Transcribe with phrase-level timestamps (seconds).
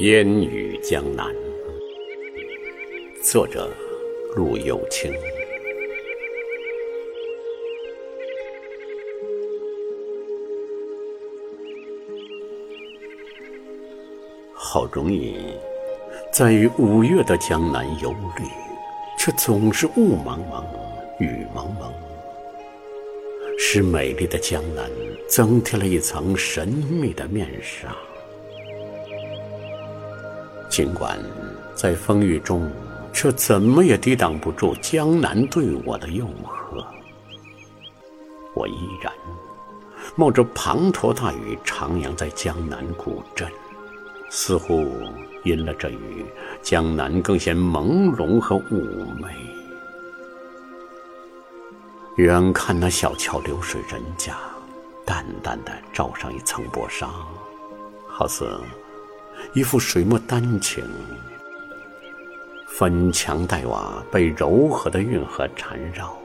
[0.00, 1.26] 烟雨江南，
[3.22, 3.68] 作者
[4.34, 5.12] 陆有清。
[14.54, 15.36] 好容易
[16.32, 18.44] 在五月的江南游历，
[19.18, 20.64] 却总是雾茫茫、
[21.18, 21.92] 雨蒙蒙，
[23.58, 24.90] 使美丽的江南
[25.28, 27.94] 增添了一层神秘的面纱。
[30.70, 31.18] 尽管
[31.74, 32.70] 在风雨中，
[33.12, 36.84] 却怎么也抵挡不住江南对我的诱惑。
[38.54, 39.12] 我依然
[40.14, 43.50] 冒着滂沱大雨徜徉在江南古镇，
[44.30, 44.86] 似乎
[45.44, 46.24] 因了这雨，
[46.62, 49.28] 江南更显朦胧和妩媚。
[52.16, 54.36] 远看那小桥流水人家，
[55.04, 57.08] 淡淡的罩上一层薄纱，
[58.08, 58.58] 好似……
[59.52, 60.84] 一幅水墨丹青，
[62.68, 66.16] 粉墙黛瓦被柔和的运河缠绕，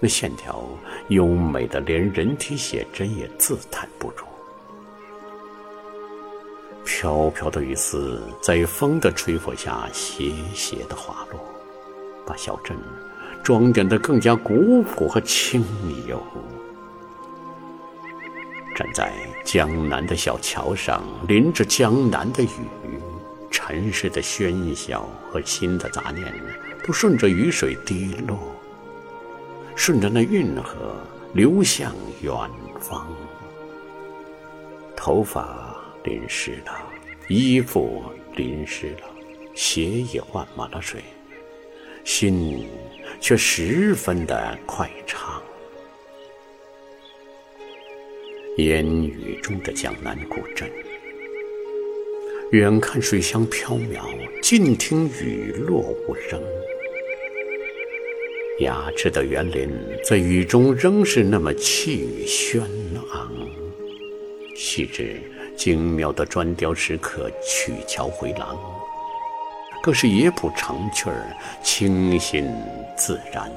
[0.00, 0.64] 那线条
[1.08, 4.24] 优美的连人体写真也自叹不如。
[6.84, 11.40] 飘飘的雨丝在风的吹拂下斜斜的滑落，
[12.26, 12.76] 把小镇
[13.42, 15.64] 装点得更加古朴和清
[16.08, 16.20] 幽。
[18.80, 19.12] 站在
[19.44, 22.48] 江南的小桥上，淋着江南的雨，
[23.50, 26.32] 尘世的喧嚣和心的杂念，
[26.82, 28.38] 都顺着雨水滴落，
[29.76, 30.96] 顺着那运河
[31.34, 32.32] 流向远
[32.80, 33.06] 方。
[34.96, 36.72] 头发淋湿了，
[37.28, 38.02] 衣服
[38.34, 39.10] 淋湿了，
[39.54, 41.04] 鞋也灌满了水，
[42.02, 42.66] 心
[43.20, 45.29] 却十分的快畅。
[48.56, 50.68] 烟雨中的江南古镇，
[52.50, 54.02] 远看水乡缥缈，
[54.42, 56.42] 近听雨落无声。
[58.58, 59.70] 雅致的园林
[60.04, 62.60] 在雨中仍是那么气宇轩
[63.12, 63.30] 昂，
[64.56, 65.22] 细致
[65.56, 68.58] 精妙的砖雕石刻曲桥回廊，
[69.80, 72.52] 更是野谱成趣儿，清新
[72.96, 73.50] 自然。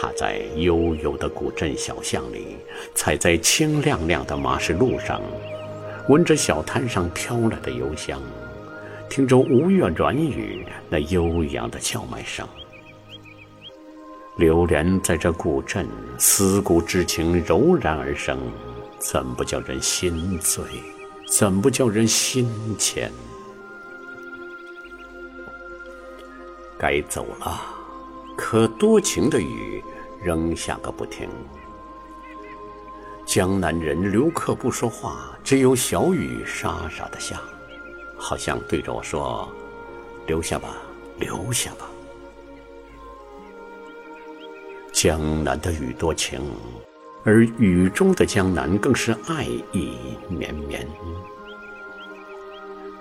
[0.00, 2.56] 踏在悠悠的古镇小巷里，
[2.94, 5.20] 踩在清亮亮的马石路上，
[6.08, 8.18] 闻着小摊上飘来的油香，
[9.10, 12.48] 听着吴越软语那悠扬的叫卖声，
[14.38, 18.38] 流连在这古镇，思古之情柔然而生，
[18.98, 20.64] 怎不叫人心醉？
[21.28, 23.12] 怎不叫人心牵？
[26.78, 27.79] 该走了。
[28.40, 29.84] 可多情的雨
[30.18, 31.28] 仍下个不停。
[33.26, 37.38] 江南人留客不说话，只有小雨沙沙的下，
[38.16, 39.46] 好像对着我说
[40.26, 40.78] ：“留下吧，
[41.18, 41.86] 留下吧。”
[44.90, 46.40] 江南的雨多情，
[47.22, 49.98] 而雨中的江南更是爱意
[50.30, 50.88] 绵绵。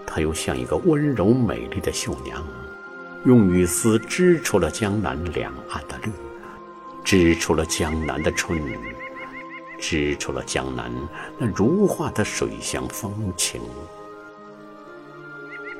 [0.06, 2.44] 她又像一个温柔美丽的绣娘。
[3.26, 6.12] 用雨丝织出了江南两岸的绿，
[7.04, 8.58] 织出了江南的春，
[9.78, 10.90] 织出了江南
[11.38, 13.60] 那如画的水乡风情。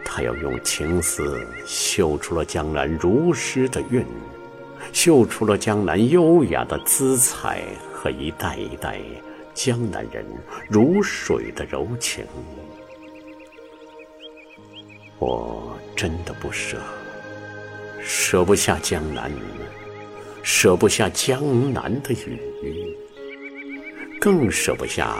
[0.04, 4.06] 他要用情丝绣出了江南如诗的韵，
[4.92, 7.64] 绣出了江南优雅的姿彩
[7.94, 9.00] 和一代一代
[9.54, 10.26] 江南人
[10.68, 12.26] 如水的柔情。
[15.20, 16.78] 我真的不舍。
[18.12, 19.32] 舍不下江南，
[20.42, 22.98] 舍不下江南的雨，
[24.20, 25.16] 更舍不下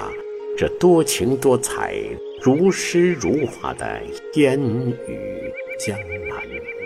[0.58, 1.96] 这多情多彩、
[2.42, 4.02] 如诗如画的
[4.34, 5.96] 烟雨江
[6.28, 6.79] 南。